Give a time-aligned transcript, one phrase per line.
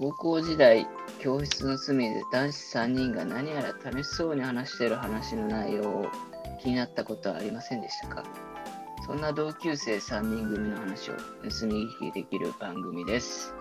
[0.00, 0.86] 高校時代、
[1.18, 6.06] 教室の隅で男子3人が何やら楽しそうに話している話の内容を
[6.62, 8.24] 気になったことはありませんでしたか？
[9.04, 13.52] そんな同級生3人組の話を盗み聞きできる番組です。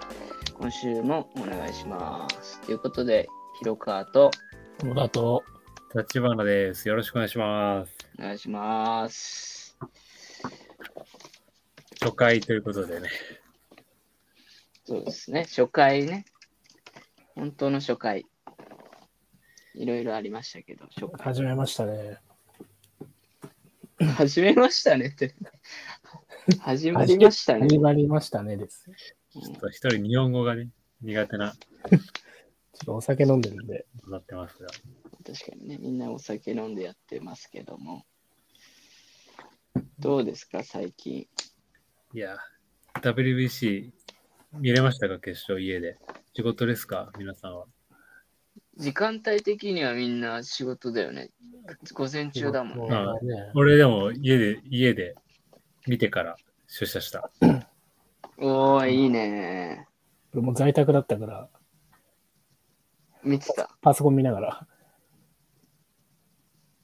[0.54, 2.62] 今週もお願いします。
[2.62, 3.28] ということで、
[3.60, 4.32] 広川と
[4.82, 5.44] 野田と、
[5.94, 6.88] 立花です。
[6.88, 7.92] よろしくお願いします。
[8.18, 9.78] お願いします。
[12.02, 13.10] 初回ということでね。
[14.90, 16.26] そうですね、初回ね。
[17.36, 18.26] 本当の初回。
[19.76, 21.26] いろいろありましたけど、初回。
[21.26, 22.18] 始めましたね。
[24.18, 25.36] 始めましたねって。
[26.60, 27.68] 始まりましたね。
[27.70, 28.90] 始まりましたねです。
[29.32, 30.70] ちょっと一人日本語がね、
[31.04, 31.60] 苦手な、ちょ
[31.98, 32.00] っ
[32.84, 34.70] とお酒飲んでるんで、なってますが。
[35.24, 38.08] 確かにね、みんなお酒飲んでやってますけども。
[40.00, 41.28] どうですか、最近？
[42.16, 42.40] いや、
[42.96, 43.92] WBC
[44.54, 45.20] 見れましたか？
[45.20, 45.98] 決勝家で。
[46.34, 47.12] 仕事ですか？
[47.18, 47.66] 皆さんは。
[48.78, 51.32] 時間帯的にはみんな仕事だよね。
[51.94, 52.96] 午前中だもんね。
[52.96, 53.52] ああね。
[53.54, 55.16] 俺でも家で、家で
[55.88, 56.36] 見てから
[56.68, 57.30] 出社した。
[58.38, 59.88] おー、いいね。
[60.34, 61.50] 俺も在宅だったから、
[63.24, 63.70] 見てた？
[63.82, 64.68] パソコン見ながら、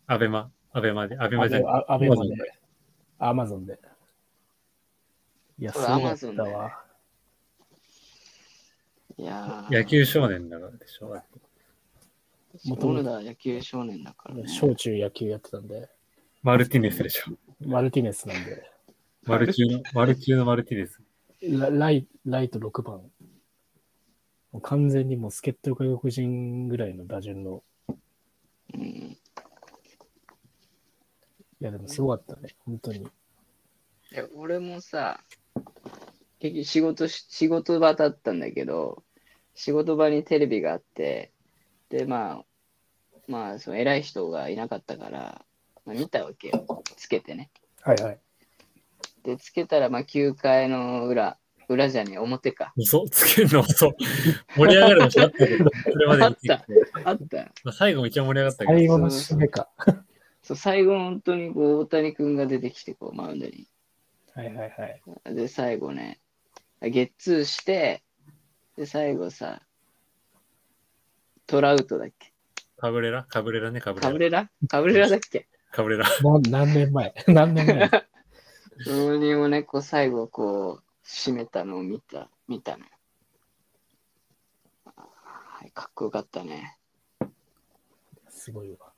[0.07, 0.51] アベマ？
[0.73, 1.85] アベマで、アベマじゃない。
[1.87, 2.35] あアベマ Amazon で、
[3.19, 3.79] アマゾンで。
[5.57, 6.84] いや、す俺ごかっ Amazon でたわ。
[9.17, 11.15] いやー野球少年だからでしょ。
[12.65, 14.47] 元々小野田野球少年だから、ね。
[14.47, 15.89] 小中野球やってたんで、
[16.41, 17.33] マルティネスでしょ。
[17.65, 18.63] マルティネスなんで、
[19.23, 21.01] マル中の、マル中のマルティネス。
[21.41, 23.01] ラライライト6番。
[24.51, 27.61] もう完全にもう助っ人外国人ぐらいの打順の、
[28.73, 29.17] うん、い
[31.59, 32.99] やでもすごかったね、本当に。
[32.99, 33.03] い
[34.13, 35.19] や俺もさ、
[36.39, 39.03] 結局仕事し、仕事場だったんだけど、
[39.55, 41.31] 仕事場にテレビがあって、
[41.89, 42.45] で、まあ、
[43.27, 45.45] まあ、その偉い人がいなかったから、
[45.85, 46.83] まあ、見たわけよ。
[46.97, 47.49] つけてね。
[47.81, 48.19] はいはい。
[49.23, 52.73] で、つけたら、まあ、9階の裏、裏じゃねえ、表か。
[52.77, 53.03] 嘘？
[53.09, 53.61] つけるの？
[53.61, 53.91] 遅。
[54.55, 57.37] 盛り上がるのしあったけど、それまで見てきてあった。
[57.63, 58.77] まあ最後めっちゃ盛り上がったけど。
[58.77, 59.69] 最後の締めか。
[60.43, 63.67] そう、最後、本当にこう、大谷君が出てきて、こう、マウンドに。
[64.35, 65.35] はいはいはい。
[65.35, 66.19] で、最後ね、
[66.81, 68.03] ゲッツーして、
[68.75, 69.61] で、最後さ、
[71.47, 72.33] トラウトだっけ？
[72.77, 73.23] カブレラ？
[73.29, 74.09] カブレラね、カブレラ。
[74.09, 74.49] カブレラ？
[74.67, 75.47] カブレラだっけ？
[75.71, 76.05] カブレラ。
[76.05, 77.13] な 何年前？
[77.27, 77.89] 何年前？
[78.83, 82.91] それにもね、こう最後こう、締めたのを見た、見たのよ。
[84.95, 86.77] はい、かっこよかったね。
[88.27, 88.91] すごいわ。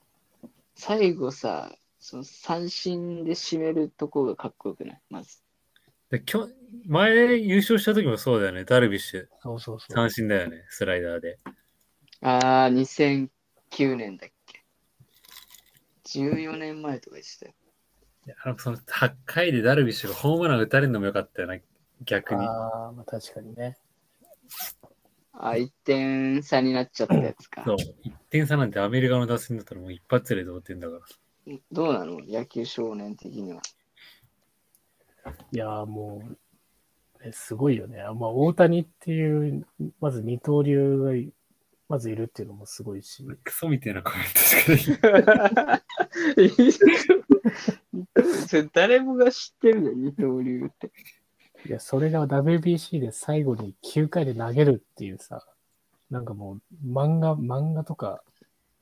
[0.76, 5.44] 最後さ、その三振で締めるとこがかっこよくないまず。
[6.10, 6.48] できょ
[6.86, 8.66] 前優勝した時もそうだよね。
[8.66, 9.28] ダルビッシュ。
[9.42, 9.94] そうそうそう。
[9.94, 10.66] 三振だよね。
[10.70, 11.40] スライダーで。
[12.22, 13.30] あー、
[13.70, 14.64] 2009年だっけ
[16.06, 17.54] ?14 年前とかでしたよ。
[18.58, 21.58] その8回でダルビッシュがホームラン打たれるのもよかったよな。
[22.04, 22.46] 逆に。
[22.46, 23.78] ああ、まあ確かにね。
[25.32, 27.74] あ、1点差になっちゃったやつかそ。
[27.74, 27.76] う。
[27.76, 30.96] 1点差なんてアメリカの打線だったらもう一発で同点だか
[31.48, 31.58] ら。
[31.72, 32.20] どうなの？
[32.26, 33.62] 野球少年的には。
[35.54, 36.36] いやーもう、ね、
[37.34, 37.98] すごいよね。
[37.98, 39.66] まあ大谷っていう、
[40.00, 41.32] まず二刀流がい
[41.90, 43.24] まずいるっていうのもすごいし。
[43.44, 44.40] クソみたいなコメント
[44.78, 44.98] し
[48.64, 50.92] か誰もが知ってるよ、二刀流って。
[51.66, 55.46] いや、それが WBC で最後に9回で投げるっていうさ、
[56.10, 58.22] なんかもう漫画、漫画とか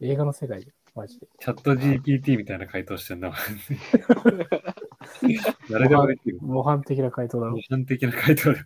[0.01, 1.27] 映画の世界で、マジで。
[1.39, 3.37] チャット GPT みたいな回答してんだもん。
[5.69, 6.39] 誰でもできる。
[6.41, 7.61] 模範的な回答だろ模。
[7.69, 8.65] 範的な回答だよ。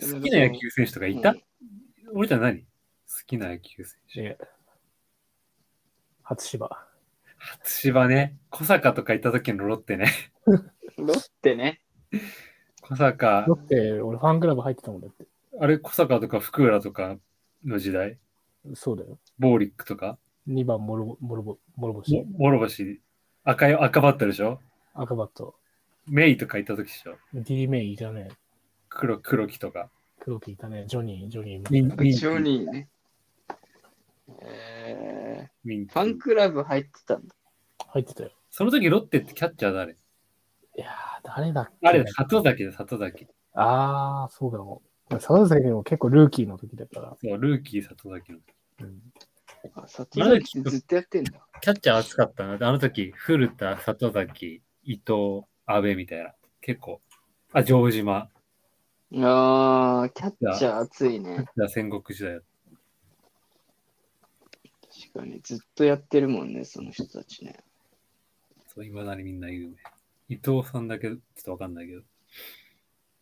[0.00, 1.34] 好きな野球選手とかいた、
[2.12, 2.66] 俺じゃ何好
[3.26, 4.22] きな野球選手。
[4.22, 4.38] で、
[6.22, 6.86] 初芝。
[7.36, 8.36] 初芝ね。
[8.50, 10.06] 小坂とか行った時のロッテね。
[10.96, 11.80] ロッテね。
[12.82, 15.26] 小坂だ、って、俺ファンクラブ入ってたもんだって。
[15.60, 17.18] あれ小坂とか福浦とか
[17.64, 18.18] の時代？
[18.74, 19.18] そうだよ。
[19.38, 22.02] ボーリックとか？2番モロボ、モロボ、モロボ
[22.58, 23.00] もシ。
[23.50, 24.60] 赤い、赤バットでしょ？
[24.92, 25.54] 赤バット。
[26.06, 28.28] メイとか行った時でしょ？D メイいたね。
[28.90, 29.88] 黒、黒木とか。
[30.20, 30.84] 黒木いたね。
[30.86, 31.96] ジョニー、ジョニーも。
[31.96, 32.88] ミン、ジョニーね。
[34.42, 37.34] えミンー、ファンクラブ入ってたんだ。
[37.86, 38.32] 入ってたよ。
[38.50, 39.92] その時ロッテってキャッチャー誰？
[39.92, 39.96] い
[40.76, 41.88] やー、誰だっけ？
[41.88, 43.28] あれ、里崎だ、里崎。
[43.54, 44.82] あー、そうかも。
[45.08, 47.16] 佐崎も結構ルーキーの時だから。
[47.18, 48.40] そう、ルーキー里崎の。
[48.82, 48.98] うん、
[49.74, 51.32] あ、里崎ずっとやってんだ。
[51.60, 52.68] キャッチャー熱かったな。
[52.68, 56.34] あの時、古田、里崎、伊藤、阿部みたいな。
[56.60, 57.00] 結構。
[57.52, 58.30] あ、城島。
[59.14, 61.46] ああ、キャッチャー熱いね。
[61.56, 62.40] じゃあ戦国時代だ
[65.12, 67.58] 確かに、ずっとやってるもんね、その人たちね。
[68.66, 69.76] そう、いまだにみんな言うね。
[70.28, 72.04] 伊藤さんだけちょっとわかんないけど、伊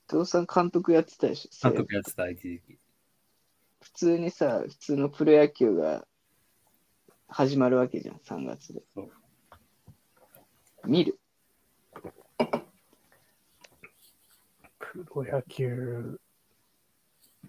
[0.09, 1.69] 藤さん監督やってたでしょ。
[1.69, 2.79] 監督やってた、一時期。
[3.81, 6.07] 普通にさ、普通のプロ野球が
[7.29, 8.83] 始まるわけじゃん、3月で。
[10.87, 11.19] 見る？
[14.79, 16.19] プロ野球、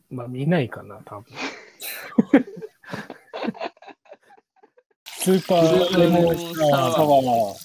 [0.09, 1.25] まあ見ないかな、多分。
[5.05, 7.57] スーパーレモンサワー。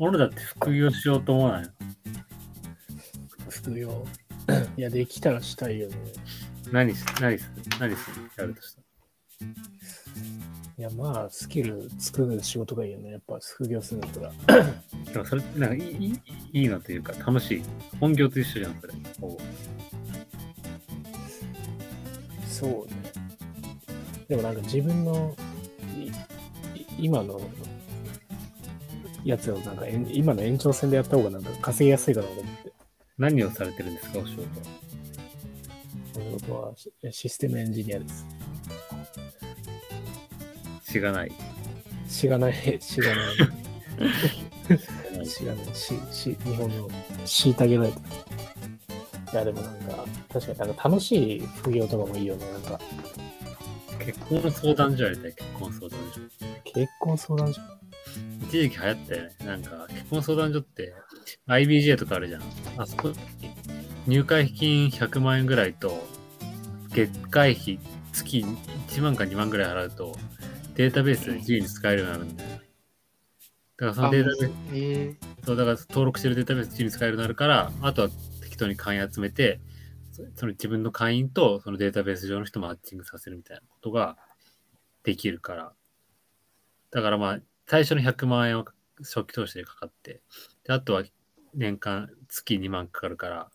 [0.00, 1.77] 俺だって副業しようと思わないの？
[3.68, 4.04] 副業。
[4.78, 5.96] いや、できたらしたいよね。
[6.72, 8.30] 何す、何す、何する？
[8.36, 8.80] やるとした
[10.78, 13.12] いや、まあ、スキル作る仕事がいいよね。
[13.12, 14.32] やっぱ副業するんだったら。
[14.58, 14.64] ら。
[15.12, 17.62] でもそれってなんかいいいいいいのというか楽しい。
[18.00, 18.94] 本業と一緒じゃん、それ。
[22.48, 22.96] そうね。
[24.28, 25.36] でもなんか自分の
[26.98, 27.40] 今の
[29.24, 32.67] やつをなんか延今の延長戦でやった方がなんか稼ぎやすいかなと思って。
[33.18, 34.66] 何をされてるんですか、お仕事は？
[36.12, 38.26] そのことはシシステムエンジニアです。
[40.82, 41.32] しがない。
[42.08, 43.34] しがない、しがない、
[45.26, 46.88] しがない、し、し、日本の
[47.26, 47.98] 虐げられた。
[47.98, 52.50] いや、でもなんか、確かになんか楽しい副業とかもいいよね。
[52.50, 52.80] なんか、
[53.98, 56.20] 結婚相談所やりたい、結婚相談所。
[56.64, 57.60] 結婚相談所？
[58.44, 59.36] 一時期流行ったよね。
[59.44, 60.94] なんか、結婚相談所って、
[61.48, 62.42] IBJ とかあるじゃん。
[62.76, 63.12] あそこ、
[64.06, 66.06] 入会費金100万円ぐらいと、
[66.90, 67.78] 月会費
[68.12, 68.44] 月
[68.88, 70.16] 1万か2万ぐらい払うと、
[70.74, 72.50] データベースで自由に使えるようになるんだよ。
[72.50, 72.56] だ
[73.78, 78.08] からそのデータベース、えそう、だから登録してるデータベース自由に使えるようになるから、あとは
[78.42, 79.60] 適当に会員集めて、
[80.12, 84.18] そその自分の会員とそのデータベース上の人マッチングさせるみたいなことが
[85.04, 85.72] できるから。
[86.90, 88.64] だからまあ、最初の100万円は
[89.00, 90.20] 初期投資でかかって、
[90.64, 91.04] であとは
[91.58, 93.50] 年間月2万かかるから、だか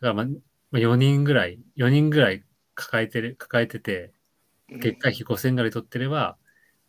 [0.00, 0.32] らまあ、ま
[0.74, 2.42] あ4人ぐらい、4人ぐらい
[2.74, 6.36] 抱えてる、抱えてて、ー月会費5000ぐらい取ってれば、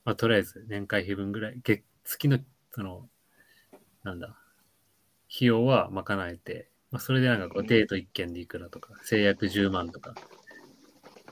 [0.05, 2.39] まあ、とりあえず年会費分ぐらい、月、月の、
[2.71, 3.09] その、
[4.03, 4.37] なんだ、
[5.35, 10.15] 費用は賄えて、まあ、それでなんかこうデート1件でいくらとか、制約10万とか、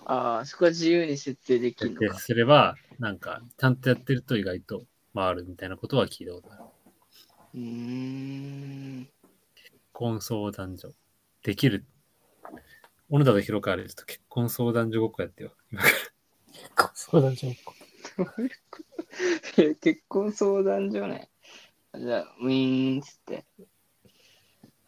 [0.05, 2.19] ああ、そこは自由に設定でき設定るのか。
[2.19, 4.85] すれば、なんか、ちゃんとやってると意外と
[5.15, 6.62] 回るみたいなことは聞いたことある。
[7.55, 9.07] うーん。
[9.55, 10.93] 結婚相談所。
[11.43, 11.85] できる。
[13.09, 15.51] 小野田と広川でちょっと結婚相談所ごっこやってよ。
[16.51, 17.47] 結婚相談所。
[19.81, 21.29] 結婚相談所ね。
[21.95, 23.45] じゃあ、ウィーンっつって。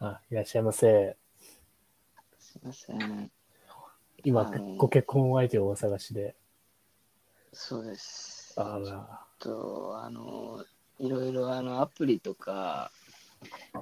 [0.00, 1.16] あ、いらっしゃいませ。
[2.38, 3.30] すいません。
[4.24, 6.34] 今ご結婚相手をお探しで。
[7.52, 8.52] そうです。
[8.56, 9.24] あら。
[9.38, 10.64] と、あの、
[10.98, 12.90] いろいろあのアプリとか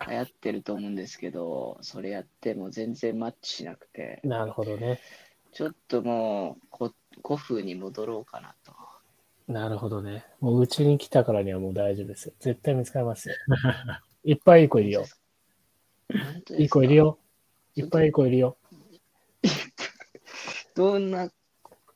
[0.08, 5.00] 流行ってると思うんですけど、それやっても全然マッチしなくて、なるほどね。
[5.52, 6.92] ちょっともうこ
[7.24, 8.72] 古風に戻ろうかなと。
[9.46, 10.24] なるほどね。
[10.40, 12.34] もううちに来たからにはもう大丈夫ですよ。
[12.40, 13.34] 絶対見つかりますよ。
[14.24, 15.04] いっぱいいい子いるよ。
[16.10, 16.62] 本当ですか？
[16.62, 16.94] いい子いる。
[16.96, 17.18] よ。
[17.76, 18.56] いっぱいいい子いるよ。
[20.74, 21.30] どんな、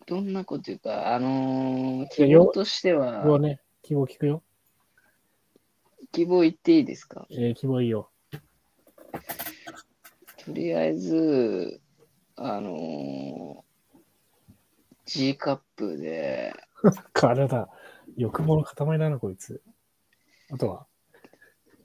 [0.07, 4.43] どんなこというか、あのー、希望として希望は、ね、希望聞くよ。
[6.13, 7.27] 希望言っていいですか？
[7.31, 8.11] えー、希望いいよ。
[10.45, 11.81] とりあえず、
[12.37, 13.99] あのー、
[15.07, 16.55] G カップで、
[17.13, 17.69] 体、
[18.17, 19.63] 欲望の塊だな、こいつ。
[20.51, 20.87] あとは？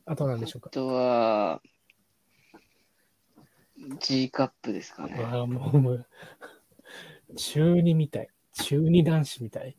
[0.06, 0.68] あとは何でしょうか？
[0.68, 1.62] あとは、
[4.00, 5.16] G カップですかね。
[5.22, 6.08] ああ、もう、もう
[7.36, 8.30] 中二みたい。
[8.54, 9.76] 中二男子みたい。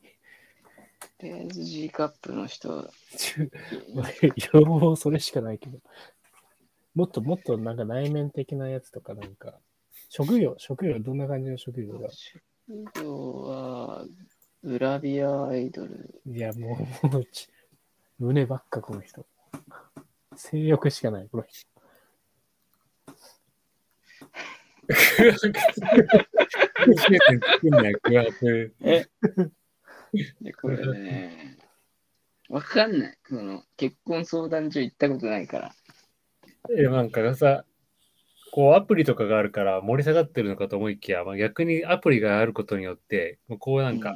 [1.25, 3.49] とりあえず G カップの人、中
[4.53, 5.79] 要望それしかないけど。
[6.93, 9.59] もっともっとなんか内面的なやつとかなんか、
[10.09, 12.09] 職業、職業、どんな感じの職業が。
[12.11, 12.43] 職
[13.03, 14.05] 業は、
[14.63, 16.21] グラビアアイドル。
[16.27, 17.49] いや、もう、もうち
[18.19, 19.25] 胸ばっか、この人。
[20.35, 21.67] 性欲しかない、この人。
[28.81, 29.07] え？
[30.41, 31.57] でこれね、
[32.49, 33.17] わかんない。
[33.27, 35.75] その結婚相談所行ったことないから。
[36.77, 37.65] え、なんかさ、
[38.51, 44.15] こうアプリとかがあるから盛り下がってるのかと思いきや、まあ、逆にアプリがあることによって、もうこうなんか、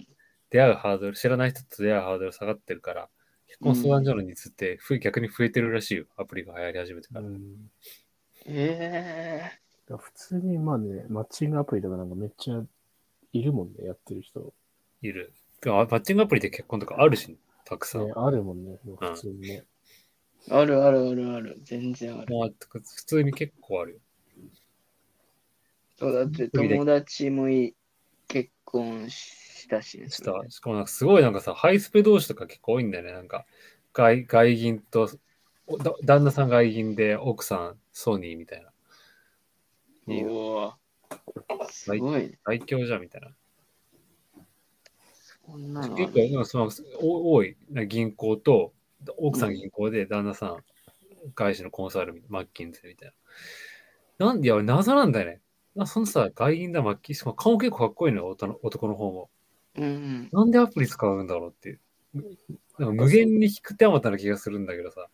[0.49, 3.09] 出会うハードル、知らない人と出会うハードル下がってるから、
[3.47, 6.05] 結婚相談所の率って増え逆に増えてるらしいよ。
[6.17, 7.21] アプリが流行り始めてから。
[7.21, 7.71] うん。
[8.45, 9.51] え
[9.87, 12.63] だから普通にまあね、マッチングアプリとかなんかめっちゃ
[13.33, 14.53] いるもんね、やってる人。
[15.01, 15.33] いる。
[15.67, 18.07] あマッチングアプリで結婚とかあるし、たくさん。
[18.07, 19.65] ね、あるもんね、普通にね。
[20.47, 21.59] ー、あるあるあるある。
[21.63, 22.35] 全然ある。
[22.35, 23.99] まあ、普通に結構あるよ。
[25.97, 27.75] そうだって友達もい
[28.29, 30.09] 結婚したしね。
[30.09, 30.33] した。
[30.49, 33.11] しかもなんかすごいなんかさ、ハイスペ同士とか結構多いんだよね。
[33.11, 33.45] なんか、
[33.93, 35.09] 外外銀と、
[35.67, 38.71] おだ旦那さん外銀で奥さんソニーみたいな。
[40.07, 40.77] うわ
[41.69, 42.39] すごいね。
[42.45, 43.29] 最強じゃんみたいな。
[45.95, 46.69] 結る構なんかその
[47.01, 47.57] お多い。
[47.87, 48.73] 銀行と、
[49.17, 50.63] 奥さん銀行で旦那さん
[51.35, 53.13] 外資のコンサルみ、マッキンゼみたい
[54.19, 54.27] な。
[54.27, 55.41] なんで、いや、謎なんだよね。
[55.75, 59.29] なそのさ、外銀だ、マッキン、しかも顔結構かっこいいのよ、男の方も。
[59.75, 60.29] うんうん。
[60.31, 61.79] なんでアプリ使うんだろうっていう。
[62.77, 65.07] なんか無限に引く手あまたな気がするんだけどさ。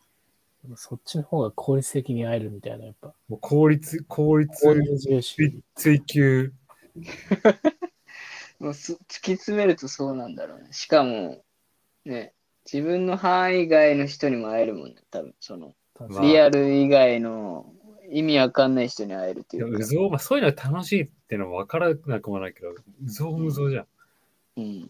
[0.76, 3.14] そっちの方が効率的に会えるみたいな、やっぱ。
[3.28, 5.22] もう効率、効率効率
[5.76, 6.52] 追求。
[8.60, 10.68] もうす突き詰めるとそうなんだろうね。
[10.72, 11.44] しかも、
[12.06, 12.34] ね、
[12.72, 14.96] 自分の範囲外の人にも会えるもんね。
[15.12, 15.76] 多分その、
[16.10, 17.72] まあリアル以外の
[18.10, 19.78] 意味わかんない人に会えるっていうか。
[19.78, 23.88] うぞう、まあ、そういうのが楽しいっていうのも分からなくもないけど、うぞうむぞうじゃん。
[24.58, 24.90] うん。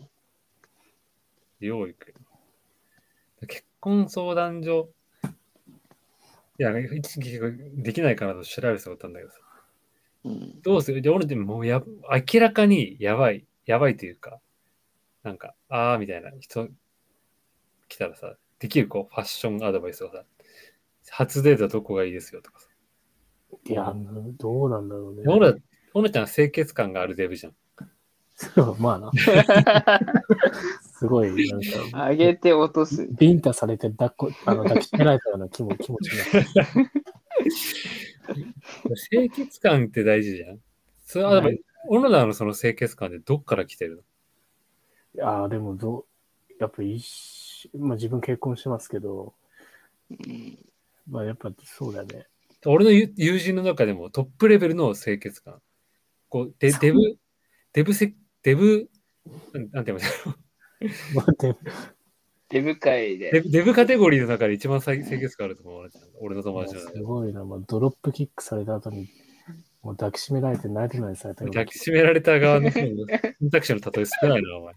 [1.59, 2.15] よう行くよ。
[3.47, 4.89] 結婚相談所。
[6.57, 7.39] いや、一時
[7.75, 9.37] できないかなと調べてたことあったんだけどさ。
[10.25, 10.61] うん。
[10.61, 11.01] どうする？
[11.01, 11.81] で、俺でももうや、
[12.33, 14.39] 明らかにやばい、やばいというか、
[15.23, 16.67] なんか、あーみたいな人
[17.87, 20.23] 来たらさ、できるこう、ファッションアドバイスをさ、
[21.09, 22.67] 初デートはどこがいいですよとかさ。
[23.67, 23.93] いや、
[24.37, 25.23] どうなんだろうね。
[25.27, 25.57] 俺ら、
[25.93, 27.53] 俺ちゃんは清潔感があるデブじゃん。
[28.79, 29.11] まあな。
[30.81, 33.07] すごい、なんか、上げて落とす。
[33.17, 36.89] ビンタされて抱っこ、あの抱きしめられたような気も 気持ちになる。
[39.09, 40.59] 清潔感って大事じゃん。
[41.05, 44.01] それは、はい小野田のその清潔感ってどっから来てるの？
[44.01, 44.03] い
[45.17, 46.05] やーでもどう、
[46.59, 47.03] やっぱ一
[47.73, 49.33] 緒、まあ自分結婚してますけど、
[50.09, 50.57] うん。
[51.09, 52.27] まあやっぱそうだよね。
[52.65, 55.61] 俺の友友人の中でもトップレベルの清潔感。
[56.29, 56.99] こう、デデブ、
[57.73, 58.89] デブセ、デブ、
[59.53, 61.15] なんなんて言うんだろう。
[61.15, 61.55] まあで
[62.49, 63.31] デブ界で。
[63.31, 65.79] デブデブカテゴリーの中で一番清清潔感あると思う。
[65.79, 65.89] 俺
[66.19, 67.01] 俺の友達の中すで。
[67.01, 69.07] ごいな、まあ、ドロップキックされた後に、
[69.85, 72.97] もう抱きしめられてなでなでされた抱きしめられた側の 選
[73.51, 74.73] 択肢の例え少ないな、お前。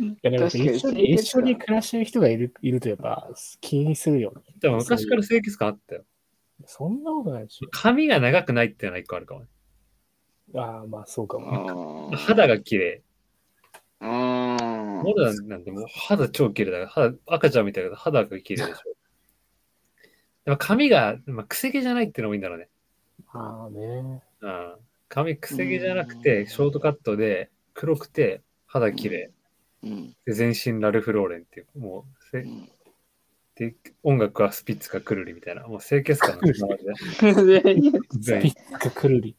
[0.00, 4.42] いやでも一緒に一緒に暮らしてる人がいるいるとやっぱ気にするよね。
[4.58, 6.04] でも昔から清潔感あったよ。
[6.66, 9.46] そんなことないでし髪が長くないっていうのは一個あるかも。
[10.56, 12.10] ああ、まあそうかも。
[12.12, 13.02] あ肌が綺麗。
[14.00, 14.56] あ。
[14.60, 18.96] あ俺らなんてもう肌超綺麗だから、肌赤ちゃんみたいだけど肌が綺麗でしょ。
[20.44, 22.68] でも髪が、まあ、くせ毛じゃないっていうのもいいんだろうね。
[23.32, 24.22] ああね。
[24.40, 24.74] うん。
[25.08, 29.30] 髪くせ毛じゃなくて、うんショートカットで、黒くて、肌綺麗。
[29.82, 30.16] うん。
[30.24, 32.68] で、全身ラルフローレンっていう、もうせ、うん
[33.56, 36.94] で、音楽はスピッツかクルリみたいな、もう清潔感の塊で。
[36.96, 37.46] ス
[38.18, 39.36] 全ピッツかくるり。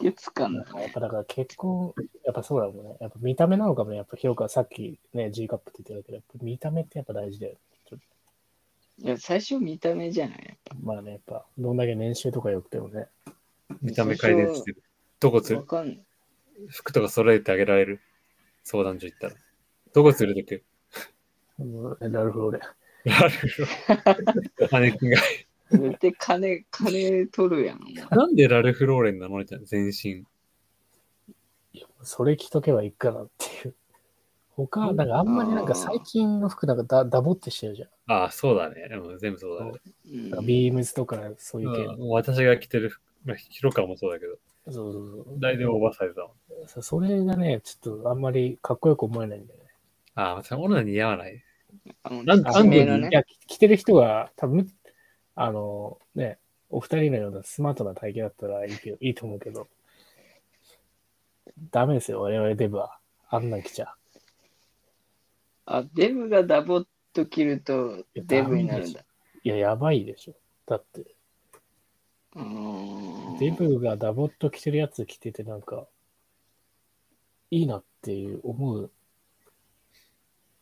[0.00, 1.94] 清潔感やっぱだから結婚、
[2.24, 2.96] やっぱそうだもんね。
[3.00, 3.96] やっぱ見た目なのかもね。
[3.96, 7.58] やっぱ評価さっきね、G カップって言ってたけど、やっぱ見た目ってやっぱ大事だよね。
[9.00, 10.58] いや、最初見た目じゃない？
[10.64, 13.06] とまあね、やっぱどんだけ年収とか良くてもね。
[13.80, 14.82] 見た目改善してる。
[15.20, 16.00] どこつわかんない。
[16.68, 18.00] 服とか揃えてあげられる？
[18.64, 19.34] 相談所行ったら。
[19.92, 20.64] どこ連れてく
[21.62, 22.60] もうラルフローレン。
[23.04, 25.16] ラルフローマネキンが。
[25.70, 27.80] 絶対金、金取るやん。
[28.10, 29.38] なんでラルフローレンなの？
[29.38, 30.24] みたいな、全身。
[32.02, 33.74] それ着とけばいいかなっていう。
[34.66, 37.88] 他、なんかあんまりなんか最近の服なんかダダボってしてるじゃん。
[38.12, 38.88] ああ、そうだね。
[38.90, 39.72] うん全部そうだね。
[40.10, 41.94] うんなんかビームズとかそういう系の。
[41.94, 46.32] うん私が着てる服、まあ、広川もそうだけど、そうそうそう大体オーバーサイズだもん。
[46.66, 46.82] そ。
[46.82, 49.66] それがね、ちょっとあんまりかっこよく思えないんだよね。
[50.16, 51.44] ああ、私、俺らに似合わない。
[52.02, 53.10] あのなん地名のね。
[53.12, 54.66] いや、着てる人が多分、
[55.36, 56.38] あのね、
[56.70, 59.68] お二人のようなスマートな体型だったらいいけどいいと思うけど、
[61.70, 62.98] ダメですよ、我々デブは。
[63.30, 63.94] あんなん着ちゃ。
[65.70, 69.04] あ、デブがダボっと切るとデブになるんだ。
[69.44, 70.34] いや、やばいでしょ。
[70.66, 71.04] だって、
[73.38, 75.86] デブがダボっと着てるやつ着ててなんか、
[77.50, 78.90] いいなっていう思う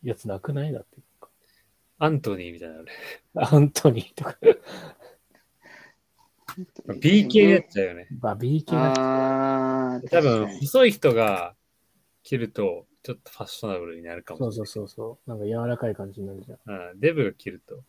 [0.03, 0.97] やつなくないだって。
[1.99, 2.91] アントニーみたいなのね。
[3.35, 4.37] アントニーとか。
[6.87, 8.07] BK になっちゃうよね。
[8.19, 11.55] まあ、BK なああ、多分、細い人が
[12.23, 14.55] 着ると、ちょっとファッショナブルになるかもしれない。
[14.57, 15.29] そうそうそうそう。
[15.29, 16.89] なんか柔らかい感じになるじゃん。
[16.91, 17.81] うん、デブが着ると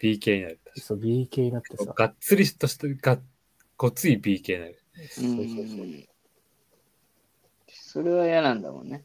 [0.00, 0.60] BK になる。
[0.76, 1.92] そう、BK になってさ。
[1.92, 3.20] がっつりとした、が
[3.76, 4.78] ごつい BK になる。
[5.10, 5.42] そうそうそう。
[5.42, 6.08] うん
[7.70, 9.04] それは嫌なんだもんね。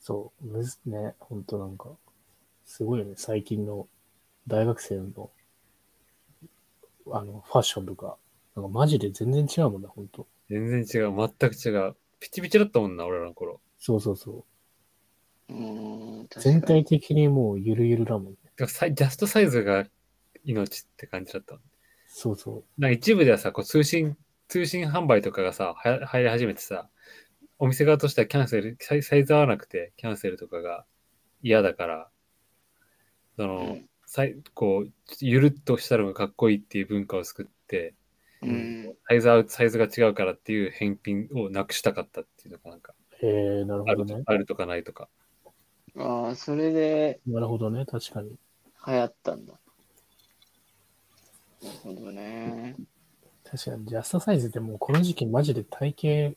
[0.00, 1.90] そう、むずね、ほんとなんか、
[2.64, 3.86] すごいよね、最近の
[4.48, 5.30] 大学生の、
[7.12, 8.16] あの、ファッションとか、
[8.56, 10.26] なんかマジで全然違うもんな、ほんと。
[10.48, 11.14] 全然違う。
[11.14, 11.96] 全く違う。
[12.20, 13.60] ピチピチだったもんな、俺らの頃。
[13.78, 14.44] そうそうそう。
[15.52, 18.36] うーん、全に体的にもうゆるゆるだもんね。
[18.58, 19.86] ジャストサイズが
[20.44, 21.56] 命って感じだった。
[22.06, 22.80] そうそう。
[22.80, 24.16] なんか一部ではさ、こう通信、
[24.48, 26.88] 通信販売とかがさ、はや入り始めてさ、
[27.58, 30.84] お店側としてはキャンセル、サイサイズ合わなくて、キャンセルとかが
[31.42, 32.08] 嫌だから、
[33.36, 37.94] その、うんさいこう、ゆるっとしたのがかっこいいっていう文化を作って、
[38.42, 38.94] うん。
[39.08, 42.92] サイズ合う、サイズが違うからっていう返品をなくしたかったっていうのがなんか、
[43.22, 44.22] えー、なるほどね。
[44.26, 45.08] あるとかないとか。
[45.96, 48.30] ああ、それでなるほどね、確かに。
[48.86, 49.52] 流行ったんだ。
[51.62, 52.76] なるほどね。
[53.44, 55.94] 確かに、ジャストサイズってもうこの時期マジで体
[56.30, 56.36] 型、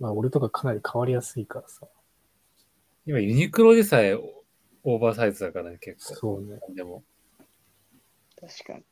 [0.00, 1.86] まあ俺とかかなり変わりやすいからさ。
[3.06, 6.14] 今ユニクロでさえオーバーサイズだからね、結構。
[6.14, 6.58] そうね。
[6.74, 7.04] でも、
[8.40, 8.84] 確かに。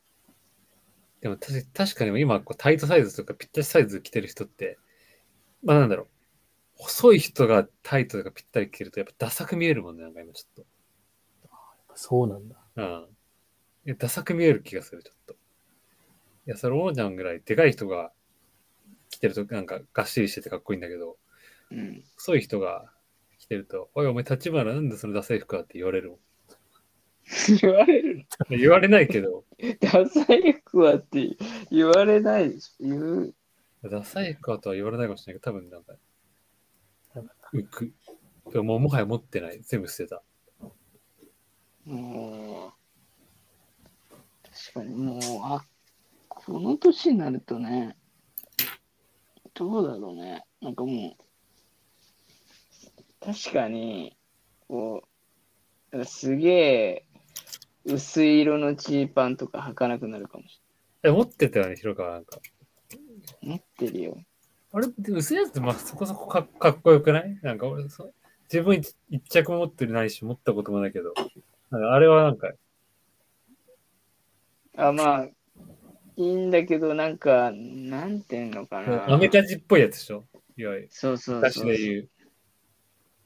[1.21, 4.79] でも確か確かに今こうタイトサイズとかぴったしサイズ着てる人って、
[5.63, 6.07] まあなんだろう。
[6.83, 10.65] 細い人がタイトとかぴったり着てるとやっぱダサく見えるもんね、なんか今ちょっ
[11.93, 12.55] そうなんだ。
[12.75, 12.81] と。
[12.81, 13.07] うん。
[13.85, 15.33] いやダサく見える気がする、ちょっと。
[15.33, 15.37] い
[16.47, 18.11] や、それ王ちゃんぐらいでかい人が
[19.11, 21.17] 着てるとなんかがっしりしててかっこいいんだけど、
[21.69, 22.03] うん。
[22.17, 22.91] 細い人が
[23.37, 26.19] 着てると、おいお前立花なんでそのダサい服だって言われるもん。
[27.61, 29.45] 言われる 言われないけど、
[29.79, 31.37] ダサい服はって
[31.69, 32.83] 言われないでしょ。
[32.87, 33.35] 言う？
[33.83, 35.93] ダサい服だとは言われないかもしれないけど、多分なんか、
[37.53, 37.93] 浮く。
[38.51, 39.61] でももうもはや持ってない。
[39.61, 40.21] 全部捨てた。
[41.85, 42.71] もう、
[44.43, 45.65] 確かにもう、あ、
[46.27, 47.97] この年になるとね、
[49.53, 50.43] どうだろうね。
[50.61, 51.23] なんかもう、
[53.25, 54.17] 確かに、
[54.67, 55.03] こ
[55.93, 57.05] う、すげえ
[57.85, 60.61] 薄い色のジーパンとか履かなくなるかもし
[61.03, 62.39] え、持ってたよね、広川なんか。
[62.91, 63.05] れな
[63.41, 63.47] い。
[63.49, 64.23] 持ってるよ。
[64.73, 67.39] あれって薄いやつってまあそこそこかかっこよくない？
[67.41, 68.11] なんか俺そ、
[68.51, 71.13] 自分一一着も持ってないし、持ったこともないけど、
[71.71, 72.51] あれはなんか、
[74.77, 75.25] あ、まあ、
[76.15, 79.11] いいんだけど、なんか、なんていうのかな。
[79.11, 80.23] アメカジっぽいやつでしょ？
[80.57, 80.87] いわゆる。
[80.91, 81.51] そうそうそう。
[81.51, 82.09] 私で言う。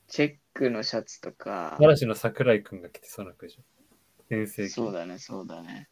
[0.08, 1.78] チェックのシャツとか。
[1.80, 3.62] 嵐の桜井くんが着てそうな服でしょ？
[4.30, 5.90] 先生そうだね、そうだね。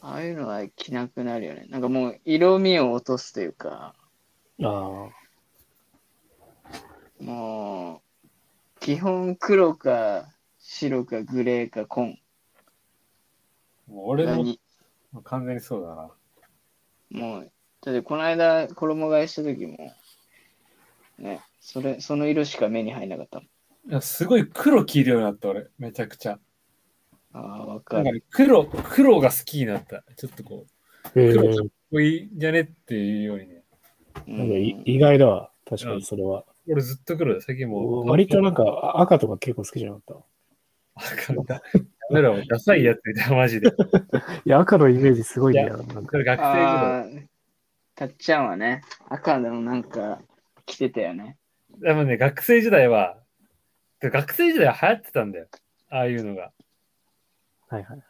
[0.00, 1.66] ああいうのは着なくなるよね。
[1.68, 3.94] なんかもう色味を落とすというか、
[4.62, 5.08] あ
[7.20, 12.18] もう、基本黒か白かグレーか紺。
[13.88, 14.60] もう俺も何？
[15.22, 16.10] 完全にそうだな。
[17.10, 19.92] もう、だってこの間衣替えした時も、
[21.18, 23.48] ね、それ、その色しか目に入んなかったもん。
[23.90, 26.38] いやすごい黒着るようになった俺、めちゃくちゃ。
[27.32, 30.04] ああ、わなかかね黒、黒が好きになった。
[30.16, 30.72] ちょっとこう、
[31.04, 31.10] あ。
[31.14, 33.53] え黒かっー、こいいんじゃねっていうようにね。
[34.26, 35.50] なんか意外だわ。
[35.68, 36.44] 確かにそれは。
[36.68, 37.40] 俺ずっと黒だよ。
[37.42, 38.08] 最近もう。
[38.08, 40.24] 割となんかあ赤とか結構好きじゃなかっ
[40.94, 41.42] 赤だ。
[41.42, 41.62] ダ
[42.10, 43.70] メだわ、ダサいやつみたいな、マジで。
[43.70, 43.84] た。
[44.44, 45.78] いや、赤のイメージすごいんだよ。
[45.78, 46.40] なんか学生時代。
[46.40, 47.06] ああ、
[47.94, 50.22] たっちゃんはね、赤のなんか
[50.66, 51.36] 着てたよね。
[51.78, 53.18] でもね、学生時代は、
[54.00, 55.48] で学生時代は流行ってたんだよ。
[55.88, 56.52] ああいうのが。
[57.68, 58.02] はいはい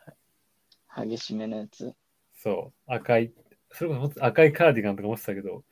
[0.95, 1.09] はい。
[1.09, 1.95] 激しめのやつ。
[2.35, 2.93] そう。
[2.93, 3.33] 赤い、
[3.71, 5.65] それこそもっと赤いカーディガンとか持ってたけど、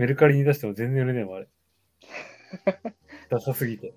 [0.00, 1.48] メルカリに出しても全然売れねえもん、あれ。
[3.28, 3.92] ダサすぎて。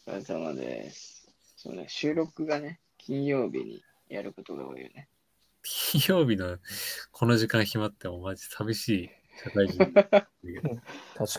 [0.05, 1.31] お疲れ様です。
[1.55, 5.07] そうね、収録がね、金曜日にやることが多いよね。
[5.63, 6.57] 金曜日の
[7.13, 9.09] この時間暇ってもマジ寂しい
[9.45, 9.85] 社会人。
[9.95, 10.13] 確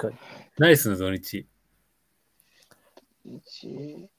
[0.01, 0.17] かに。
[0.57, 1.47] ナイスの土日。
[3.27, 4.11] 一うん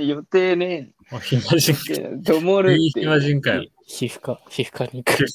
[0.00, 2.22] 予定ね あ、暇人えん。
[2.22, 2.90] どもるいい。
[2.90, 3.64] 暇人かよ。
[3.84, 5.26] 皮膚科、皮膚科に行く。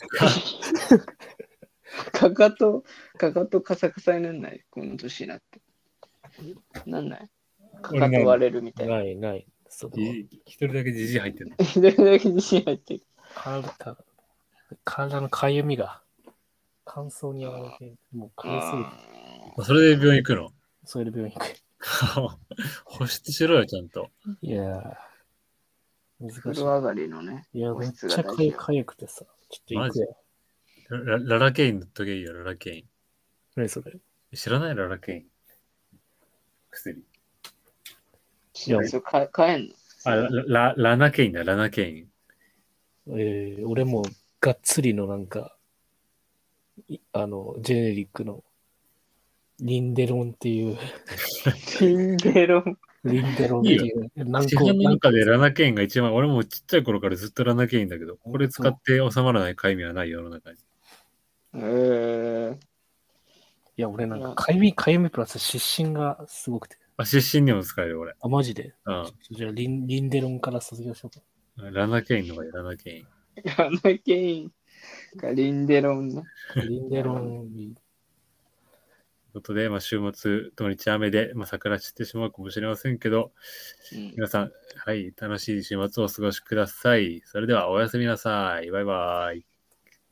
[2.12, 2.84] かかと、
[3.18, 4.64] かかとカサカサになんない？
[4.70, 5.62] この年になって。
[6.86, 7.30] なんない？
[7.82, 8.96] かかと割れるみたいな。
[8.98, 9.48] ない、ない。
[9.68, 11.56] そのじ 一人だけじじい入ってるの。
[11.60, 13.02] 一人だけ自信入ってる。
[13.36, 13.98] 体
[14.86, 16.04] 体のかゆみが
[16.86, 18.90] 乾燥にやられて、もうかゆすぎて、
[19.58, 20.52] ああそれで病院行くの？
[20.86, 21.63] それで病院行く。
[22.86, 24.10] 保湿しろよ、ちゃんと。
[24.42, 24.96] いやー、
[26.22, 27.48] 難しー風呂上がりのね。
[27.54, 27.60] い。
[27.60, 30.18] いや、保めっちゃかゆかゆくてさ、ちょっと行くよ。
[30.90, 32.90] ラララケイン塗っとけいいよ、ララケイン。
[33.56, 34.00] 何それ？
[34.34, 34.76] 知らない？
[34.76, 35.26] ララケイン。
[36.72, 37.00] 薬。
[38.68, 39.74] いやそれか買えんの？
[40.06, 42.10] あ、ラララナケインだ、ラナケイン。
[43.18, 44.04] えー、俺も
[44.40, 45.58] がっつりのなんか、
[46.88, 48.44] いあの、ジェネリックの
[49.64, 50.78] リンデロンっていう、
[51.80, 52.78] ピンデロン。
[53.06, 60.58] リンデロンっていう、何個市販の中でラナケインが一番、俺もちっちゃい頃からずっとラナケインだけど、これ使って収まらないかゆみはない世の中に。
[61.56, 62.58] えー、い
[63.78, 66.78] や、俺なんか、かゆみ、かゆみプラス湿疹がすごくて。
[66.98, 68.16] あ、出身にも使える、俺。
[68.20, 68.74] あ、マジで？
[68.86, 69.06] うん。
[69.32, 71.10] じゃあリン、リンデロンから卒業しよ
[71.58, 71.72] うか。
[71.72, 73.08] ラナケインの方がいい、ラナケイン。
[73.58, 74.52] ラナケイン
[75.18, 76.24] かリンデロンね。
[76.68, 77.74] リンデロン
[79.34, 83.32] ことで、まあ、週末、土日雨で、まあ、桜散ってしまうかもしれませんけど、
[83.94, 87.22] うん皆さん、はい、楽しい週末をお過ごしください。
[87.26, 88.72] それでは、おやすみなさい。
[88.72, 89.46] バイバイ。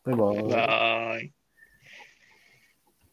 [0.04, 0.38] バイバイ。
[0.38, 1.41] バイバイ。